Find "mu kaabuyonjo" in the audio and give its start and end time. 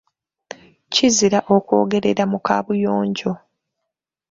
2.31-3.31